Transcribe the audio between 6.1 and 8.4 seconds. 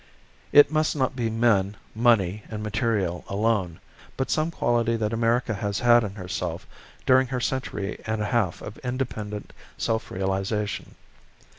herself during her century and a